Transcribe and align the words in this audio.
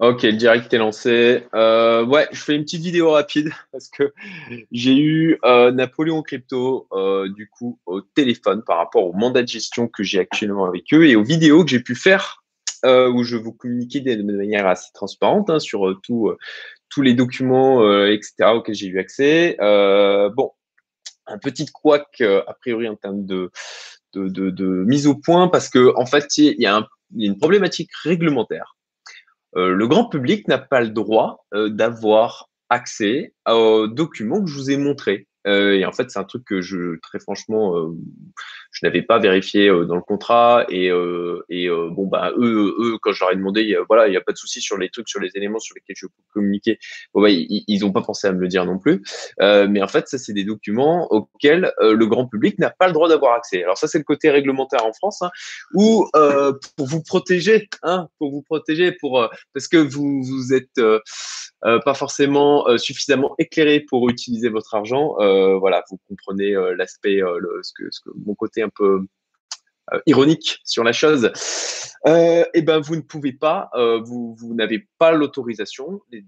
Ok, 0.00 0.22
le 0.22 0.32
direct 0.32 0.72
est 0.72 0.78
lancé. 0.78 1.46
Euh, 1.54 2.06
ouais, 2.06 2.26
je 2.32 2.40
fais 2.40 2.54
une 2.56 2.62
petite 2.62 2.80
vidéo 2.80 3.10
rapide 3.10 3.50
parce 3.72 3.90
que 3.90 4.14
j'ai 4.72 4.96
eu 4.96 5.38
euh, 5.44 5.72
Napoléon 5.72 6.22
Crypto 6.22 6.88
euh, 6.92 7.28
du 7.28 7.50
coup 7.50 7.78
au 7.84 8.00
téléphone 8.00 8.62
par 8.64 8.78
rapport 8.78 9.04
au 9.04 9.12
mandat 9.12 9.42
de 9.42 9.48
gestion 9.48 9.88
que 9.88 10.02
j'ai 10.02 10.18
actuellement 10.18 10.64
avec 10.64 10.84
eux 10.94 11.06
et 11.06 11.16
aux 11.16 11.22
vidéos 11.22 11.64
que 11.64 11.70
j'ai 11.70 11.80
pu 11.80 11.94
faire 11.94 12.42
où 12.82 13.24
je 13.24 13.36
vous 13.36 13.52
communiquais 13.52 14.00
de 14.00 14.22
manière 14.22 14.66
assez 14.66 14.90
transparente 14.94 15.50
hein, 15.50 15.58
sur 15.58 16.00
tout, 16.02 16.32
tous 16.88 17.02
les 17.02 17.12
documents, 17.12 18.06
etc. 18.06 18.52
auxquels 18.54 18.74
j'ai 18.74 18.86
eu 18.86 18.98
accès. 18.98 19.58
bon, 19.60 20.52
un 21.26 21.36
petit 21.36 21.66
couac 21.66 22.22
a 22.22 22.54
priori 22.54 22.88
en 22.88 22.96
termes 22.96 23.26
de, 23.26 23.50
de, 24.14 24.28
de, 24.28 24.48
de, 24.48 24.64
mise 24.86 25.06
au 25.06 25.14
point 25.14 25.48
parce 25.48 25.68
que 25.68 25.94
en 25.94 26.06
fait 26.06 26.38
il 26.38 26.58
y, 26.58 26.64
a 26.64 26.88
il 27.14 27.22
y 27.22 27.28
a 27.28 27.30
une 27.30 27.38
problématique 27.38 27.90
réglementaire 28.02 28.78
euh, 28.78 28.79
le 29.54 29.86
grand 29.88 30.08
public 30.08 30.46
n'a 30.48 30.58
pas 30.58 30.80
le 30.80 30.90
droit 30.90 31.44
euh, 31.54 31.68
d'avoir 31.68 32.48
accès 32.68 33.34
aux 33.48 33.88
documents 33.88 34.42
que 34.42 34.48
je 34.48 34.54
vous 34.54 34.70
ai 34.70 34.76
montrés. 34.76 35.26
Euh, 35.46 35.74
et 35.74 35.84
en 35.84 35.92
fait, 35.92 36.10
c'est 36.10 36.18
un 36.18 36.24
truc 36.24 36.44
que 36.44 36.60
je, 36.60 36.98
très 37.00 37.18
franchement, 37.18 37.76
euh, 37.76 37.90
je 38.72 38.86
n'avais 38.86 39.02
pas 39.02 39.18
vérifié 39.18 39.68
euh, 39.68 39.84
dans 39.84 39.96
le 39.96 40.02
contrat. 40.02 40.66
Et, 40.68 40.90
euh, 40.90 41.44
et 41.48 41.68
bon, 41.68 42.06
bah, 42.06 42.32
eux, 42.36 42.74
eux, 42.78 42.98
quand 43.00 43.12
je 43.12 43.20
leur 43.24 43.32
ai 43.32 43.36
demandé, 43.36 43.76
voilà, 43.88 44.08
il 44.08 44.10
n'y 44.10 44.16
a 44.16 44.20
pas 44.20 44.32
de 44.32 44.36
souci 44.36 44.60
sur 44.60 44.76
les 44.78 44.90
trucs, 44.90 45.08
sur 45.08 45.20
les 45.20 45.30
éléments 45.34 45.58
sur 45.58 45.74
lesquels 45.74 45.96
je 45.96 46.06
peux 46.06 46.22
communiquer. 46.32 46.78
Bon, 47.14 47.22
bah, 47.22 47.30
ils 47.30 47.80
n'ont 47.80 47.92
pas 47.92 48.02
pensé 48.02 48.26
à 48.26 48.32
me 48.32 48.40
le 48.40 48.48
dire 48.48 48.64
non 48.64 48.78
plus. 48.78 49.02
mais 49.38 49.82
en 49.82 49.88
fait, 49.88 50.08
ça, 50.08 50.18
c'est 50.18 50.32
des 50.32 50.44
documents 50.44 51.10
auxquels 51.10 51.72
le 51.80 52.06
grand 52.06 52.26
public 52.26 52.58
n'a 52.58 52.70
pas 52.70 52.86
le 52.86 52.92
droit 52.92 53.08
d'avoir 53.08 53.34
accès. 53.34 53.62
Alors 53.62 53.78
ça, 53.78 53.88
c'est 53.88 53.98
le 53.98 54.04
côté 54.04 54.30
réglementaire 54.30 54.84
en 54.84 54.92
France, 54.92 55.22
hein, 55.22 55.30
où 55.74 56.08
pour 56.76 56.86
vous 56.86 57.02
protéger, 57.02 57.68
hein, 57.82 58.08
pour 58.18 58.30
vous 58.30 58.42
protéger, 58.42 58.92
pour 58.92 59.28
parce 59.54 59.68
que 59.68 59.78
vous 59.78 60.22
vous 60.22 60.54
êtes 60.54 60.80
pas 61.62 61.94
forcément 61.94 62.66
suffisamment 62.78 63.34
éclairé 63.38 63.80
pour 63.80 64.08
utiliser 64.08 64.48
votre 64.48 64.74
argent. 64.74 65.16
Euh, 65.20 65.58
voilà, 65.58 65.84
vous 65.90 65.98
comprenez 66.08 66.54
euh, 66.54 66.74
l'aspect, 66.74 67.22
euh, 67.22 67.38
ce 67.62 67.72
que, 67.72 67.90
ce 67.90 68.00
que, 68.00 68.10
mon 68.24 68.34
côté 68.34 68.62
un 68.62 68.70
peu 68.70 69.00
ironique 70.06 70.60
sur 70.64 70.84
la 70.84 70.92
chose. 70.92 71.32
et 72.06 72.44
eh 72.54 72.62
ben, 72.62 72.78
vous 72.78 72.94
ne 72.94 73.00
pouvez 73.00 73.32
pas, 73.32 73.70
vous, 74.04 74.36
vous 74.38 74.54
n'avez 74.54 74.88
pas 74.98 75.10
l'autorisation. 75.12 76.00
Les, 76.10 76.24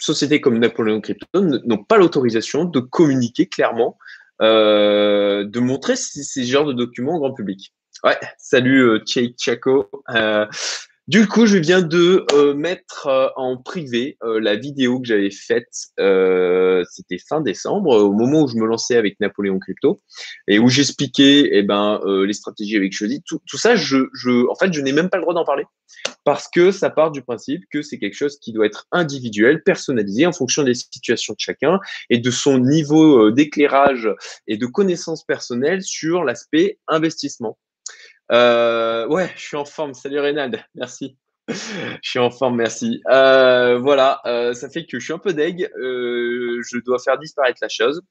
sociétés 0.00 0.40
comme 0.40 0.58
Napoléon 0.58 1.00
Crypto 1.00 1.40
n'ont 1.40 1.84
pas 1.84 1.98
l'autorisation 1.98 2.64
de 2.64 2.80
communiquer 2.80 3.46
clairement, 3.46 3.96
de 4.40 5.58
montrer 5.58 5.96
ces, 5.96 6.22
ces 6.22 6.44
genres 6.44 6.66
de 6.66 6.72
documents 6.72 7.16
au 7.16 7.20
grand 7.20 7.32
public. 7.32 7.72
Ouais, 8.04 8.18
salut 8.36 8.82
euh, 8.82 9.02
Chaco. 9.38 9.90
Du 11.06 11.28
coup, 11.28 11.44
je 11.44 11.58
viens 11.58 11.82
de 11.82 12.24
euh, 12.32 12.54
mettre 12.54 13.08
euh, 13.08 13.28
en 13.36 13.58
privé 13.58 14.16
euh, 14.22 14.40
la 14.40 14.56
vidéo 14.56 15.00
que 15.00 15.06
j'avais 15.06 15.30
faite, 15.30 15.68
c'était 16.90 17.18
fin 17.18 17.42
décembre, 17.42 17.94
au 17.96 18.12
moment 18.12 18.44
où 18.44 18.48
je 18.48 18.56
me 18.56 18.64
lançais 18.64 18.96
avec 18.96 19.20
Napoléon 19.20 19.58
Crypto, 19.58 20.00
et 20.48 20.58
où 20.58 20.70
j'expliquais 20.70 21.50
eh 21.52 21.62
ben, 21.62 22.00
les 22.06 22.32
stratégies 22.32 22.76
avec. 22.76 22.94
Tout, 23.26 23.40
tout, 23.46 23.58
ça, 23.58 23.76
je, 23.76 24.08
je, 24.14 24.48
en 24.48 24.54
fait, 24.54 24.72
je 24.72 24.80
n'ai 24.80 24.92
même 24.92 25.10
pas 25.10 25.18
le 25.18 25.22
droit 25.22 25.34
d'en 25.34 25.44
parler, 25.44 25.64
parce 26.24 26.48
que 26.48 26.70
ça 26.70 26.88
part 26.88 27.10
du 27.10 27.22
principe 27.22 27.64
que 27.70 27.82
c'est 27.82 27.98
quelque 27.98 28.14
chose 28.14 28.38
qui 28.38 28.52
doit 28.52 28.64
être 28.64 28.86
individuel, 28.92 29.62
personnalisé, 29.62 30.24
en 30.26 30.32
fonction 30.32 30.62
des 30.62 30.74
situations 30.74 31.34
de 31.34 31.40
chacun, 31.40 31.80
et 32.08 32.18
de 32.18 32.30
son 32.30 32.58
niveau 32.58 33.30
d'éclairage 33.30 34.08
et 34.46 34.56
de 34.56 34.66
connaissance 34.66 35.24
personnelle 35.24 35.82
sur 35.82 36.24
l'aspect 36.24 36.78
investissement. 36.88 37.58
Euh, 38.32 39.06
ouais, 39.08 39.30
je 39.36 39.42
suis 39.42 39.56
en 39.56 39.64
forme. 39.64 39.94
Salut 39.94 40.20
Reynald, 40.20 40.62
merci. 40.74 41.16
je 41.48 41.54
suis 42.02 42.18
en 42.18 42.30
forme, 42.30 42.56
merci. 42.56 43.02
Euh, 43.10 43.78
voilà, 43.78 44.20
euh, 44.26 44.54
ça 44.54 44.70
fait 44.70 44.86
que 44.86 44.98
je 44.98 45.04
suis 45.04 45.12
un 45.12 45.18
peu 45.18 45.34
deg. 45.34 45.70
Euh, 45.78 46.60
je 46.66 46.78
dois 46.78 46.98
faire 46.98 47.18
disparaître 47.18 47.58
la 47.60 47.68
chose. 47.68 48.02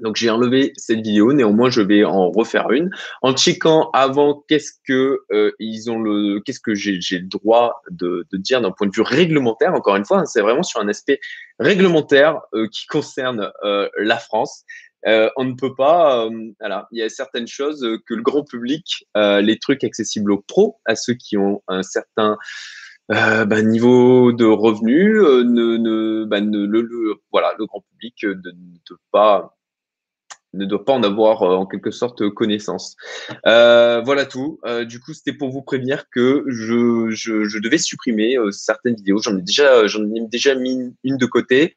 Donc 0.00 0.14
j'ai 0.14 0.30
enlevé 0.30 0.72
cette 0.76 1.00
vidéo, 1.00 1.32
néanmoins 1.32 1.70
je 1.70 1.80
vais 1.80 2.04
en 2.04 2.30
refaire 2.30 2.70
une 2.70 2.90
en 3.20 3.34
checkant 3.34 3.90
avant 3.92 4.44
qu'est-ce 4.46 4.72
que 4.86 5.18
euh, 5.32 5.50
ils 5.58 5.90
ont 5.90 5.98
le 5.98 6.40
qu'est-ce 6.40 6.60
que 6.60 6.74
j'ai 6.74 7.00
le 7.18 7.26
droit 7.26 7.82
de, 7.90 8.24
de 8.30 8.36
dire 8.36 8.60
d'un 8.60 8.70
point 8.70 8.86
de 8.86 8.92
vue 8.94 9.02
réglementaire. 9.02 9.74
Encore 9.74 9.96
une 9.96 10.04
fois, 10.04 10.20
hein, 10.20 10.26
c'est 10.26 10.40
vraiment 10.40 10.62
sur 10.62 10.80
un 10.80 10.88
aspect 10.88 11.18
réglementaire 11.58 12.40
euh, 12.54 12.68
qui 12.70 12.86
concerne 12.86 13.50
euh, 13.64 13.88
la 13.98 14.18
France. 14.18 14.64
Euh, 15.06 15.30
on 15.36 15.44
ne 15.44 15.54
peut 15.54 15.74
pas, 15.74 16.26
euh, 16.26 16.52
il 16.90 16.98
y 16.98 17.02
a 17.02 17.08
certaines 17.08 17.46
choses 17.46 17.86
que 18.06 18.14
le 18.14 18.22
grand 18.22 18.44
public, 18.44 19.06
euh, 19.16 19.40
les 19.40 19.58
trucs 19.58 19.84
accessibles 19.84 20.32
aux 20.32 20.40
pros, 20.40 20.80
à 20.86 20.96
ceux 20.96 21.14
qui 21.14 21.36
ont 21.36 21.62
un 21.68 21.82
certain 21.82 22.36
bah, 23.08 23.62
niveau 23.62 24.32
de 24.32 24.44
revenus, 24.44 25.16
ne, 25.22 25.76
ne, 25.76 26.24
bah, 26.24 26.40
le, 26.40 27.14
voilà, 27.32 27.54
le 27.58 27.66
grand 27.66 27.82
public 27.92 28.22
ne 28.24 28.78
peut 28.86 28.98
pas 29.10 29.57
ne 30.54 30.64
doit 30.64 30.84
pas 30.84 30.92
en 30.92 31.02
avoir 31.02 31.42
euh, 31.42 31.54
en 31.54 31.66
quelque 31.66 31.90
sorte 31.90 32.28
connaissance. 32.30 32.96
Euh, 33.46 34.00
voilà 34.04 34.24
tout. 34.24 34.58
Euh, 34.64 34.84
du 34.84 35.00
coup, 35.00 35.12
c'était 35.12 35.32
pour 35.32 35.50
vous 35.50 35.62
prévenir 35.62 36.08
que 36.10 36.44
je, 36.48 37.10
je, 37.10 37.44
je 37.44 37.58
devais 37.58 37.78
supprimer 37.78 38.36
certaines 38.50 38.94
vidéos. 38.94 39.18
J'en 39.18 39.36
ai 39.36 39.42
déjà, 39.42 39.86
j'en 39.86 40.04
ai 40.04 40.20
déjà 40.28 40.54
mis 40.54 40.94
une 41.04 41.16
de 41.16 41.26
côté. 41.26 41.74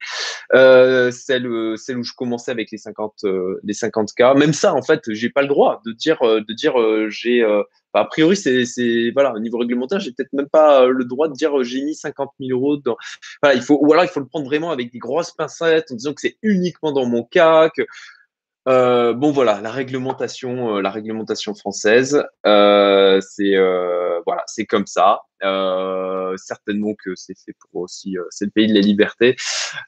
celle, 0.52 1.78
celle 1.78 1.98
où 1.98 2.04
je 2.04 2.14
commençais 2.16 2.52
avec 2.52 2.72
les 2.72 2.78
50, 2.78 3.26
les 3.64 3.74
50 3.74 4.14
k. 4.14 4.22
Même 4.36 4.54
ça, 4.54 4.74
en 4.74 4.82
fait, 4.82 5.02
j'ai 5.10 5.30
pas 5.30 5.42
le 5.42 5.48
droit 5.48 5.82
de 5.86 5.92
dire, 5.92 6.20
de 6.22 6.54
dire, 6.54 6.74
j'ai. 7.10 7.44
a 7.94 8.06
priori, 8.06 8.36
c'est, 8.38 8.66
c'est 8.66 9.12
voilà, 9.14 9.34
au 9.34 9.40
niveau 9.40 9.58
réglementaire, 9.58 10.00
j'ai 10.00 10.12
peut-être 10.12 10.34
même 10.34 10.50
pas 10.50 10.86
le 10.86 11.06
droit 11.06 11.28
de 11.28 11.34
dire 11.34 11.64
j'ai 11.64 11.82
mis 11.82 11.96
50 11.96 12.30
000 12.40 12.58
euros 12.58 12.78
dans. 12.78 12.96
Voilà, 13.42 13.56
il 13.56 13.62
faut, 13.62 13.78
ou 13.82 13.92
alors 13.92 14.06
il 14.06 14.10
faut 14.10 14.20
le 14.20 14.28
prendre 14.28 14.46
vraiment 14.46 14.72
avec 14.72 14.92
des 14.92 15.00
grosses 15.00 15.32
pincettes 15.32 15.92
en 15.92 15.96
disant 15.96 16.14
que 16.14 16.22
c'est 16.22 16.38
uniquement 16.42 16.92
dans 16.92 17.06
mon 17.06 17.24
cas, 17.24 17.70
que 17.70 17.84
euh, 18.68 19.14
bon 19.14 19.32
voilà, 19.32 19.60
la 19.62 19.72
réglementation, 19.72 20.78
euh, 20.78 20.82
la 20.82 20.92
réglementation 20.92 21.56
française, 21.56 22.24
euh, 22.46 23.20
c'est 23.22 23.56
euh, 23.56 24.20
voilà, 24.26 24.44
c'est 24.48 24.66
comme 24.66 24.86
ça. 24.86 25.22
Euh, 25.44 26.38
certainement 26.38 26.94
que 27.04 27.16
c'est 27.16 27.34
fait 27.34 27.56
pour 27.60 27.82
aussi, 27.82 28.16
c'est 28.30 28.46
le 28.46 28.52
pays 28.52 28.68
de 28.68 28.76
la 28.76 28.82
liberté. 28.82 29.36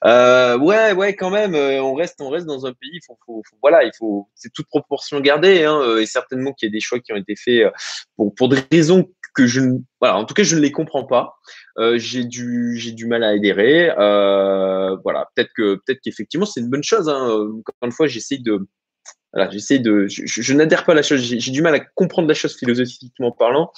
ouais, 0.03 0.93
ouais, 0.93 1.15
quand 1.15 1.29
même, 1.29 1.53
on 1.53 1.93
reste, 1.93 2.19
on 2.21 2.29
reste 2.29 2.47
dans 2.47 2.65
un 2.65 2.73
pays. 2.73 2.99
Faut, 3.05 3.17
faut, 3.25 3.43
voilà, 3.61 3.83
il 3.83 3.91
faut, 3.97 4.27
c'est 4.33 4.51
toute 4.51 4.67
proportion 4.67 5.19
gardée, 5.19 5.65
hein, 5.65 5.97
et 5.97 6.07
certainement 6.07 6.53
qu'il 6.53 6.69
y 6.69 6.71
a 6.71 6.73
des 6.73 6.79
choix 6.79 6.99
qui 6.99 7.13
ont 7.13 7.17
été 7.17 7.35
faits 7.35 7.71
pour 8.15 8.33
pour 8.33 8.49
des 8.49 8.57
raisons 8.71 9.07
que 9.33 9.47
je 9.47 9.59
ne, 9.59 9.79
voilà, 9.99 10.17
en 10.17 10.25
tout 10.25 10.33
cas, 10.33 10.43
je 10.43 10.55
ne 10.55 10.61
les 10.61 10.71
comprends 10.71 11.05
pas. 11.05 11.35
Euh, 11.77 11.97
j'ai 11.97 12.23
du, 12.23 12.77
j'ai 12.77 12.91
du 12.91 13.07
mal 13.07 13.23
à 13.23 13.29
adhérer. 13.29 13.91
Euh, 13.97 14.95
voilà, 15.03 15.29
peut-être 15.35 15.51
que, 15.55 15.75
peut-être 15.75 15.99
qu'effectivement, 16.03 16.45
c'est 16.45 16.59
une 16.59 16.69
bonne 16.69 16.83
chose. 16.83 17.09
Hein. 17.09 17.29
Encore 17.29 17.75
une 17.83 17.91
fois, 17.91 18.07
j'essaie 18.07 18.37
de, 18.37 18.67
voilà, 19.33 19.49
j'essaie 19.49 19.79
de, 19.79 20.05
je, 20.07 20.53
n'adhère 20.53 20.85
pas 20.85 20.91
à 20.91 20.95
la 20.95 21.01
chose. 21.01 21.21
J'ai, 21.21 21.51
du 21.51 21.61
mal 21.61 21.73
à 21.73 21.79
comprendre 21.79 22.27
la 22.27 22.35
chose 22.35 22.55
philosophiquement 22.55 23.31
parlant. 23.31 23.71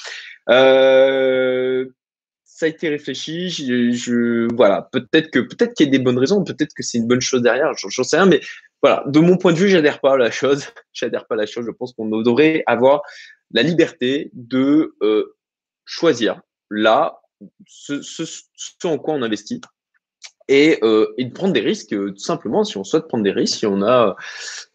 Euh, 0.49 1.85
ça 2.43 2.65
a 2.65 2.69
été 2.69 2.89
réfléchi. 2.89 3.49
Je, 3.49 4.53
voilà, 4.55 4.89
peut-être 4.91 5.31
que, 5.31 5.39
peut-être 5.39 5.73
qu'il 5.73 5.85
y 5.85 5.89
a 5.89 5.91
des 5.91 6.03
bonnes 6.03 6.19
raisons. 6.19 6.43
Peut-être 6.43 6.73
que 6.75 6.83
c'est 6.83 6.97
une 6.97 7.07
bonne 7.07 7.21
chose 7.21 7.41
derrière. 7.41 7.71
J'en 7.77 8.03
sais 8.03 8.17
rien, 8.17 8.25
mais 8.25 8.41
voilà, 8.81 9.03
de 9.07 9.19
mon 9.19 9.37
point 9.37 9.53
de 9.53 9.57
vue, 9.57 9.69
j'adhère 9.69 10.01
pas 10.01 10.13
à 10.13 10.17
la 10.17 10.31
chose. 10.31 10.67
j'adhère 10.93 11.25
pas 11.25 11.35
à 11.35 11.37
la 11.37 11.45
chose. 11.45 11.65
Je 11.65 11.71
pense 11.71 11.93
qu'on 11.93 12.09
devrait 12.09 12.63
avoir 12.67 13.01
la 13.51 13.63
liberté 13.63 14.31
de 14.33 14.93
choisir 15.85 16.41
là 16.69 17.19
ce, 17.67 18.87
en 18.87 18.97
quoi 18.97 19.13
on 19.13 19.21
investit. 19.21 19.61
Et, 20.47 20.77
euh, 20.83 21.11
et 21.17 21.25
de 21.25 21.33
prendre 21.33 21.53
des 21.53 21.61
risques 21.61 21.93
euh, 21.93 22.11
tout 22.11 22.19
simplement. 22.23 22.63
Si 22.63 22.77
on 22.77 22.83
souhaite 22.83 23.07
prendre 23.07 23.23
des 23.23 23.31
risques 23.31 23.57
si 23.59 23.65
on 23.65 23.81
a 23.81 24.15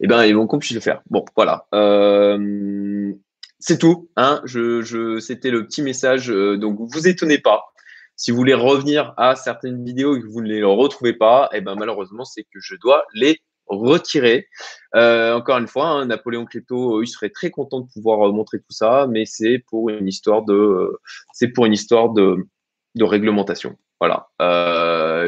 eh 0.01 0.07
ben 0.07 0.33
vont 0.33 0.47
qu'on 0.47 0.59
puisse 0.59 0.73
le 0.73 0.81
faire. 0.81 1.01
Bon 1.09 1.23
voilà. 1.35 1.67
Euh, 1.73 3.13
c'est 3.59 3.77
tout 3.77 4.09
hein. 4.17 4.41
C'était 4.45 5.51
le 5.51 5.65
petit 5.65 5.81
message 5.81 6.29
euh, 6.29 6.57
donc 6.57 6.77
vous 6.79 7.07
étonnez 7.07 7.37
pas. 7.37 7.63
Si 8.17 8.31
vous 8.31 8.37
voulez 8.37 8.53
revenir 8.53 9.13
à 9.17 9.35
certaines 9.35 9.83
vidéos 9.83 10.17
et 10.17 10.21
que 10.21 10.27
vous 10.27 10.41
ne 10.41 10.47
les 10.47 10.63
retrouvez 10.63 11.13
pas 11.13 11.49
eh 11.53 11.61
ben 11.61 11.75
malheureusement 11.75 12.25
c'est 12.25 12.43
que 12.43 12.59
je 12.59 12.75
dois 12.75 13.05
les 13.13 13.39
retirer. 13.71 14.47
Euh, 14.95 15.33
encore 15.33 15.57
une 15.57 15.67
fois, 15.67 15.87
hein, 15.87 16.05
Napoléon 16.05 16.45
Cléto, 16.45 16.97
euh, 16.97 17.03
il 17.03 17.07
serait 17.07 17.29
très 17.29 17.49
content 17.49 17.81
de 17.81 17.87
pouvoir 17.91 18.27
euh, 18.27 18.31
montrer 18.31 18.59
tout 18.59 18.71
ça, 18.71 19.07
mais 19.09 19.25
c'est 19.25 19.63
pour 19.69 19.89
une 19.89 20.07
histoire 20.07 20.43
de, 20.43 20.99
c'est 21.33 21.49
pour 21.49 21.65
une 21.65 21.73
histoire 21.73 22.09
de, 22.09 22.35
de 22.95 23.03
réglementation. 23.03 23.77
Voilà. 23.99 24.27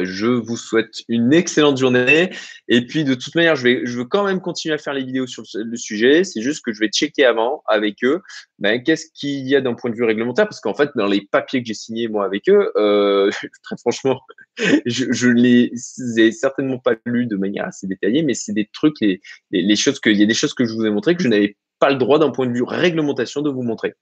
Je 0.02 0.26
vous 0.26 0.56
souhaite 0.56 1.02
une 1.08 1.32
excellente 1.32 1.76
journée. 1.76 2.30
Et 2.68 2.86
puis, 2.86 3.04
de 3.04 3.14
toute 3.14 3.34
manière, 3.34 3.54
je 3.56 3.96
veux 3.96 4.04
quand 4.04 4.24
même 4.24 4.40
continuer 4.40 4.74
à 4.74 4.78
faire 4.78 4.94
les 4.94 5.04
vidéos 5.04 5.26
sur 5.26 5.44
le 5.54 5.76
sujet. 5.76 6.24
C'est 6.24 6.42
juste 6.42 6.64
que 6.64 6.72
je 6.72 6.80
vais 6.80 6.88
checker 6.88 7.24
avant 7.24 7.62
avec 7.66 8.02
eux. 8.02 8.20
Ben, 8.58 8.82
qu'est-ce 8.82 9.06
qu'il 9.14 9.46
y 9.46 9.54
a 9.54 9.60
d'un 9.60 9.74
point 9.74 9.90
de 9.90 9.96
vue 9.96 10.04
réglementaire? 10.04 10.46
Parce 10.46 10.60
qu'en 10.60 10.74
fait, 10.74 10.90
dans 10.96 11.06
les 11.06 11.22
papiers 11.30 11.60
que 11.60 11.66
j'ai 11.66 11.74
signés 11.74 12.08
moi 12.08 12.24
avec 12.24 12.48
eux, 12.48 12.72
euh, 12.76 13.30
très 13.62 13.76
franchement, 13.78 14.20
je, 14.86 15.12
je 15.12 15.28
les 15.28 15.72
ai 16.16 16.32
certainement 16.32 16.78
pas 16.78 16.94
lus 17.04 17.26
de 17.26 17.36
manière 17.36 17.66
assez 17.66 17.86
détaillée, 17.86 18.22
mais 18.22 18.34
c'est 18.34 18.52
des 18.52 18.68
trucs, 18.72 19.00
les, 19.00 19.20
les, 19.50 19.76
choses 19.76 20.00
que, 20.00 20.10
il 20.10 20.18
y 20.18 20.22
a 20.22 20.26
des 20.26 20.34
choses 20.34 20.54
que 20.54 20.64
je 20.64 20.72
vous 20.72 20.84
ai 20.84 20.90
montrées 20.90 21.16
que 21.16 21.22
je 21.22 21.28
n'avais 21.28 21.56
pas 21.78 21.90
le 21.90 21.96
droit 21.96 22.18
d'un 22.18 22.30
point 22.30 22.46
de 22.46 22.52
vue 22.52 22.62
réglementation 22.62 23.42
de 23.42 23.50
vous 23.50 23.62
montrer. 23.62 23.94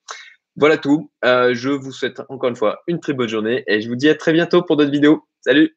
Voilà 0.57 0.77
tout. 0.77 1.11
je 1.23 1.71
vous 1.71 1.93
souhaite 1.93 2.21
encore 2.29 2.51
une 2.51 2.57
fois 2.57 2.83
une 2.87 3.01
très 3.01 3.15
bonne 3.15 3.29
journée 3.29 3.65
et 3.67 3.81
je 3.81 3.89
vous 3.89 3.97
dis 3.97 4.11
à 4.11 4.15
très 4.15 4.33
bientôt 4.33 4.63
pour 4.63 4.77
d'autres 4.77 4.91
vidéos. 4.91 5.27
Salut 5.41 5.75